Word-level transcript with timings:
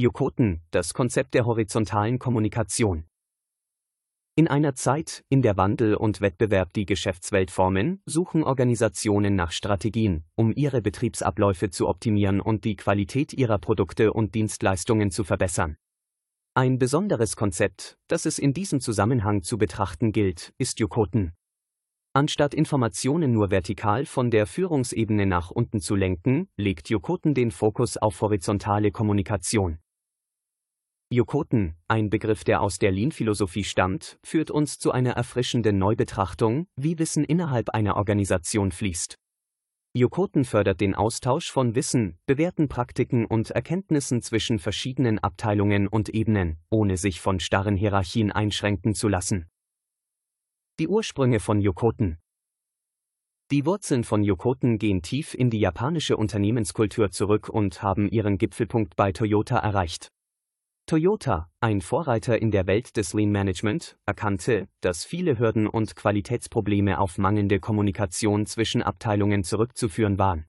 Jokoten, 0.00 0.62
das 0.70 0.94
Konzept 0.94 1.34
der 1.34 1.46
horizontalen 1.46 2.18
Kommunikation. 2.18 3.04
In 4.34 4.48
einer 4.48 4.74
Zeit, 4.74 5.22
in 5.28 5.42
der 5.42 5.58
Wandel 5.58 5.94
und 5.94 6.22
Wettbewerb 6.22 6.72
die 6.72 6.86
Geschäftswelt 6.86 7.50
formen, 7.50 8.00
suchen 8.06 8.42
Organisationen 8.42 9.34
nach 9.34 9.52
Strategien, 9.52 10.24
um 10.34 10.52
ihre 10.56 10.80
Betriebsabläufe 10.80 11.68
zu 11.68 11.88
optimieren 11.88 12.40
und 12.40 12.64
die 12.64 12.76
Qualität 12.76 13.34
ihrer 13.34 13.58
Produkte 13.58 14.12
und 14.14 14.34
Dienstleistungen 14.34 15.10
zu 15.10 15.24
verbessern. 15.24 15.76
Ein 16.54 16.78
besonderes 16.78 17.36
Konzept, 17.36 17.98
das 18.08 18.24
es 18.24 18.38
in 18.38 18.54
diesem 18.54 18.80
Zusammenhang 18.80 19.42
zu 19.42 19.58
betrachten 19.58 20.12
gilt, 20.12 20.54
ist 20.56 20.80
Jokoten. 20.80 21.32
Anstatt 22.12 22.54
Informationen 22.54 23.32
nur 23.32 23.50
vertikal 23.50 24.04
von 24.04 24.30
der 24.30 24.46
Führungsebene 24.46 25.26
nach 25.26 25.50
unten 25.50 25.80
zu 25.80 25.94
lenken, 25.94 26.48
legt 26.56 26.88
Jokoten 26.88 27.34
den 27.34 27.50
Fokus 27.50 27.98
auf 27.98 28.20
horizontale 28.20 28.90
Kommunikation. 28.90 29.78
Jokoten, 31.12 31.74
ein 31.88 32.08
Begriff, 32.08 32.44
der 32.44 32.60
aus 32.60 32.78
der 32.78 32.92
Lean-Philosophie 32.92 33.64
stammt, 33.64 34.20
führt 34.22 34.48
uns 34.48 34.78
zu 34.78 34.92
einer 34.92 35.10
erfrischenden 35.10 35.76
Neubetrachtung, 35.76 36.68
wie 36.76 37.00
Wissen 37.00 37.24
innerhalb 37.24 37.70
einer 37.70 37.96
Organisation 37.96 38.70
fließt. 38.70 39.16
Jokoten 39.92 40.44
fördert 40.44 40.80
den 40.80 40.94
Austausch 40.94 41.50
von 41.50 41.74
Wissen, 41.74 42.16
bewährten 42.26 42.68
Praktiken 42.68 43.26
und 43.26 43.50
Erkenntnissen 43.50 44.22
zwischen 44.22 44.60
verschiedenen 44.60 45.18
Abteilungen 45.18 45.88
und 45.88 46.10
Ebenen, 46.10 46.58
ohne 46.70 46.96
sich 46.96 47.20
von 47.20 47.40
starren 47.40 47.76
Hierarchien 47.76 48.30
einschränken 48.30 48.94
zu 48.94 49.08
lassen. 49.08 49.48
Die 50.78 50.86
Ursprünge 50.86 51.40
von 51.40 51.60
Jokoten 51.60 52.18
Die 53.50 53.66
Wurzeln 53.66 54.04
von 54.04 54.22
Jokoten 54.22 54.78
gehen 54.78 55.02
tief 55.02 55.34
in 55.34 55.50
die 55.50 55.58
japanische 55.58 56.16
Unternehmenskultur 56.16 57.10
zurück 57.10 57.48
und 57.48 57.82
haben 57.82 58.08
ihren 58.08 58.38
Gipfelpunkt 58.38 58.94
bei 58.94 59.10
Toyota 59.10 59.58
erreicht. 59.58 60.12
Toyota, 60.90 61.48
ein 61.60 61.82
Vorreiter 61.82 62.42
in 62.42 62.50
der 62.50 62.66
Welt 62.66 62.96
des 62.96 63.14
Lean 63.14 63.30
Management, 63.30 63.96
erkannte, 64.06 64.66
dass 64.80 65.04
viele 65.04 65.38
Hürden 65.38 65.68
und 65.68 65.94
Qualitätsprobleme 65.94 66.98
auf 66.98 67.16
mangelnde 67.16 67.60
Kommunikation 67.60 68.44
zwischen 68.44 68.82
Abteilungen 68.82 69.44
zurückzuführen 69.44 70.18
waren. 70.18 70.46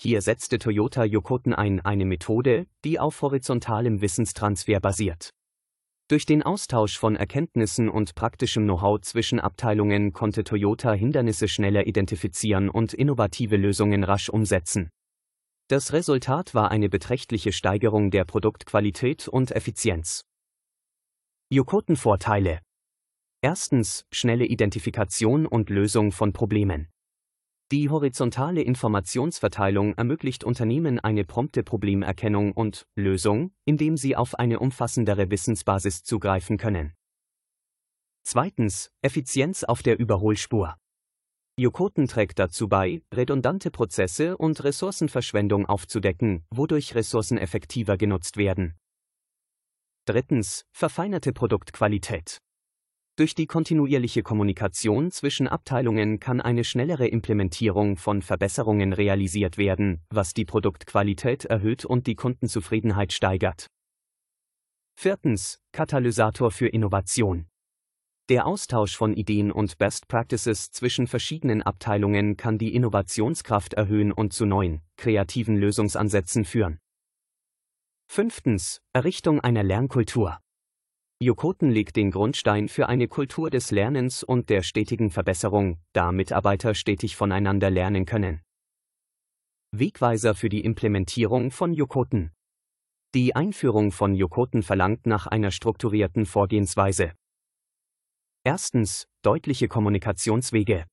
Hier 0.00 0.20
setzte 0.20 0.58
Toyota 0.58 1.04
Yokoten 1.04 1.54
ein, 1.54 1.78
eine 1.78 2.04
Methode, 2.06 2.66
die 2.84 2.98
auf 2.98 3.22
horizontalem 3.22 4.00
Wissenstransfer 4.00 4.80
basiert. 4.80 5.30
Durch 6.08 6.26
den 6.26 6.42
Austausch 6.42 6.98
von 6.98 7.14
Erkenntnissen 7.14 7.88
und 7.88 8.16
praktischem 8.16 8.64
Know-how 8.64 9.00
zwischen 9.02 9.38
Abteilungen 9.38 10.12
konnte 10.12 10.42
Toyota 10.42 10.92
Hindernisse 10.92 11.46
schneller 11.46 11.86
identifizieren 11.86 12.68
und 12.68 12.94
innovative 12.94 13.56
Lösungen 13.56 14.02
rasch 14.02 14.28
umsetzen. 14.28 14.90
Das 15.72 15.94
Resultat 15.94 16.54
war 16.54 16.70
eine 16.70 16.90
beträchtliche 16.90 17.50
Steigerung 17.50 18.10
der 18.10 18.26
Produktqualität 18.26 19.26
und 19.26 19.52
Effizienz. 19.52 20.26
Jokoten-Vorteile 21.48 22.60
Erstens, 23.40 24.04
schnelle 24.12 24.44
Identifikation 24.44 25.46
und 25.46 25.70
Lösung 25.70 26.12
von 26.12 26.34
Problemen. 26.34 26.90
Die 27.70 27.88
horizontale 27.88 28.60
Informationsverteilung 28.60 29.94
ermöglicht 29.94 30.44
Unternehmen 30.44 31.00
eine 31.00 31.24
prompte 31.24 31.62
Problemerkennung 31.62 32.52
und 32.52 32.86
Lösung, 32.94 33.54
indem 33.64 33.96
sie 33.96 34.14
auf 34.14 34.34
eine 34.34 34.60
umfassendere 34.60 35.30
Wissensbasis 35.30 36.02
zugreifen 36.02 36.58
können. 36.58 36.92
Zweitens, 38.24 38.90
Effizienz 39.00 39.64
auf 39.64 39.82
der 39.82 39.98
Überholspur. 39.98 40.76
Jokoten 41.58 42.08
trägt 42.08 42.38
dazu 42.38 42.66
bei, 42.66 43.02
redundante 43.12 43.70
Prozesse 43.70 44.38
und 44.38 44.64
Ressourcenverschwendung 44.64 45.66
aufzudecken, 45.66 46.44
wodurch 46.50 46.94
Ressourcen 46.94 47.36
effektiver 47.36 47.98
genutzt 47.98 48.38
werden. 48.38 48.74
Drittens, 50.06 50.64
verfeinerte 50.72 51.32
Produktqualität. 51.32 52.38
Durch 53.16 53.34
die 53.34 53.46
kontinuierliche 53.46 54.22
Kommunikation 54.22 55.10
zwischen 55.10 55.46
Abteilungen 55.46 56.18
kann 56.18 56.40
eine 56.40 56.64
schnellere 56.64 57.06
Implementierung 57.06 57.98
von 57.98 58.22
Verbesserungen 58.22 58.94
realisiert 58.94 59.58
werden, 59.58 60.00
was 60.08 60.32
die 60.32 60.46
Produktqualität 60.46 61.44
erhöht 61.44 61.84
und 61.84 62.06
die 62.06 62.14
Kundenzufriedenheit 62.14 63.12
steigert. 63.12 63.66
Viertens, 64.98 65.58
Katalysator 65.72 66.50
für 66.50 66.68
Innovation. 66.68 67.51
Der 68.32 68.46
Austausch 68.46 68.96
von 68.96 69.12
Ideen 69.12 69.52
und 69.52 69.76
Best 69.76 70.08
Practices 70.08 70.70
zwischen 70.70 71.06
verschiedenen 71.06 71.60
Abteilungen 71.60 72.38
kann 72.38 72.56
die 72.56 72.74
Innovationskraft 72.74 73.74
erhöhen 73.74 74.10
und 74.10 74.32
zu 74.32 74.46
neuen, 74.46 74.80
kreativen 74.96 75.54
Lösungsansätzen 75.54 76.46
führen. 76.46 76.78
Fünftens. 78.10 78.80
Errichtung 78.94 79.40
einer 79.40 79.62
Lernkultur. 79.62 80.38
Jokoten 81.20 81.70
legt 81.70 81.96
den 81.96 82.10
Grundstein 82.10 82.68
für 82.68 82.88
eine 82.88 83.06
Kultur 83.06 83.50
des 83.50 83.70
Lernens 83.70 84.22
und 84.22 84.48
der 84.48 84.62
stetigen 84.62 85.10
Verbesserung, 85.10 85.76
da 85.92 86.10
Mitarbeiter 86.10 86.74
stetig 86.74 87.16
voneinander 87.16 87.68
lernen 87.68 88.06
können. 88.06 88.40
Wegweiser 89.72 90.34
für 90.34 90.48
die 90.48 90.64
Implementierung 90.64 91.50
von 91.50 91.74
Jokoten. 91.74 92.32
Die 93.14 93.36
Einführung 93.36 93.92
von 93.92 94.14
Jokoten 94.14 94.62
verlangt 94.62 95.04
nach 95.04 95.26
einer 95.26 95.50
strukturierten 95.50 96.24
Vorgehensweise. 96.24 97.12
Erstens, 98.44 99.06
deutliche 99.22 99.68
Kommunikationswege. 99.68 100.86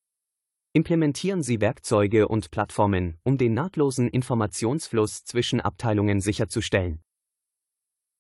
Implementieren 0.74 1.42
Sie 1.42 1.62
Werkzeuge 1.62 2.28
und 2.28 2.52
Plattformen, 2.52 3.18
um 3.24 3.40
den 3.40 3.56
nahtlosen 3.56 4.08
Informationsfluss 4.08 5.24
zwischen 5.24 5.60
Abteilungen 5.60 6.22
sicherzustellen. 6.22 7.02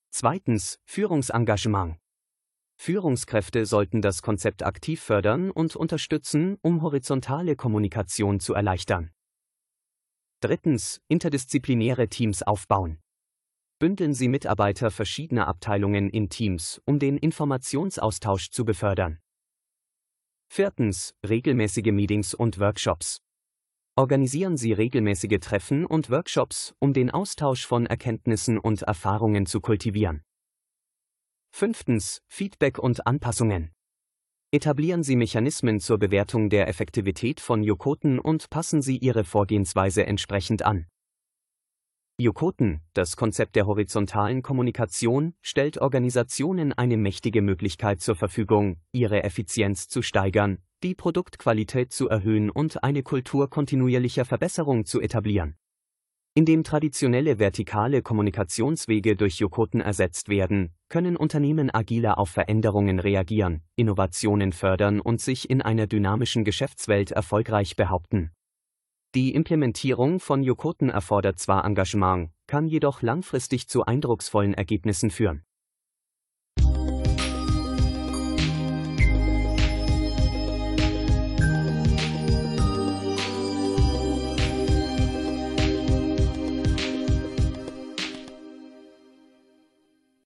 Zweitens, 0.09 0.79
Führungsengagement. 0.85 1.97
Führungskräfte 2.75 3.67
sollten 3.67 4.01
das 4.01 4.23
Konzept 4.23 4.63
aktiv 4.63 4.99
fördern 4.99 5.51
und 5.51 5.75
unterstützen, 5.75 6.57
um 6.63 6.81
horizontale 6.81 7.55
Kommunikation 7.55 8.39
zu 8.39 8.55
erleichtern. 8.55 9.11
Drittens, 10.39 11.01
interdisziplinäre 11.07 12.07
Teams 12.07 12.41
aufbauen 12.41 12.99
bündeln 13.79 14.13
Sie 14.13 14.27
Mitarbeiter 14.27 14.91
verschiedener 14.91 15.47
Abteilungen 15.47 16.09
in 16.09 16.29
Teams, 16.29 16.81
um 16.85 16.99
den 16.99 17.17
Informationsaustausch 17.17 18.51
zu 18.51 18.65
befördern. 18.65 19.19
Viertens. 20.51 21.15
Regelmäßige 21.27 21.91
Meetings 21.93 22.33
und 22.33 22.59
Workshops. 22.59 23.21
Organisieren 23.95 24.57
Sie 24.57 24.73
regelmäßige 24.73 25.39
Treffen 25.39 25.85
und 25.85 26.09
Workshops, 26.09 26.73
um 26.79 26.93
den 26.93 27.09
Austausch 27.09 27.65
von 27.65 27.85
Erkenntnissen 27.85 28.57
und 28.57 28.81
Erfahrungen 28.81 29.45
zu 29.45 29.61
kultivieren. 29.61 30.23
Fünftens. 31.51 32.21
Feedback 32.27 32.79
und 32.79 33.07
Anpassungen. 33.07 33.71
Etablieren 34.51 35.03
Sie 35.03 35.15
Mechanismen 35.15 35.79
zur 35.79 35.99
Bewertung 35.99 36.49
der 36.49 36.67
Effektivität 36.67 37.39
von 37.39 37.63
Jokoten 37.63 38.19
und 38.19 38.49
passen 38.49 38.81
Sie 38.81 38.97
Ihre 38.97 39.23
Vorgehensweise 39.23 40.05
entsprechend 40.05 40.63
an. 40.63 40.87
Jokoten, 42.21 42.81
das 42.93 43.15
Konzept 43.15 43.55
der 43.55 43.65
horizontalen 43.65 44.41
Kommunikation, 44.41 45.35
stellt 45.41 45.77
Organisationen 45.77 46.73
eine 46.73 46.97
mächtige 46.97 47.41
Möglichkeit 47.41 48.01
zur 48.01 48.15
Verfügung, 48.15 48.75
ihre 48.91 49.23
Effizienz 49.23 49.87
zu 49.87 50.01
steigern, 50.01 50.57
die 50.83 50.95
Produktqualität 50.95 51.93
zu 51.93 52.09
erhöhen 52.09 52.49
und 52.49 52.83
eine 52.83 53.03
Kultur 53.03 53.49
kontinuierlicher 53.49 54.25
Verbesserung 54.25 54.83
zu 54.83 54.99
etablieren. 54.99 55.55
Indem 56.35 56.65
traditionelle 56.65 57.39
vertikale 57.39 58.01
Kommunikationswege 58.01 59.15
durch 59.15 59.35
Jokoten 59.39 59.79
ersetzt 59.79 60.27
werden, 60.27 60.73
können 60.89 61.15
Unternehmen 61.15 61.73
agiler 61.73 62.17
auf 62.17 62.29
Veränderungen 62.29 62.99
reagieren, 62.99 63.63
Innovationen 63.77 64.51
fördern 64.51 64.99
und 64.99 65.21
sich 65.21 65.49
in 65.49 65.61
einer 65.61 65.87
dynamischen 65.87 66.43
Geschäftswelt 66.43 67.11
erfolgreich 67.11 67.77
behaupten. 67.77 68.31
Die 69.15 69.33
Implementierung 69.33 70.19
von 70.19 70.43
Jokoten 70.43 70.89
erfordert 70.89 71.39
zwar 71.39 71.65
Engagement, 71.65 72.29
kann 72.45 72.67
jedoch 72.67 73.01
langfristig 73.01 73.67
zu 73.67 73.85
eindrucksvollen 73.85 74.53
Ergebnissen 74.53 75.09
führen 75.09 75.43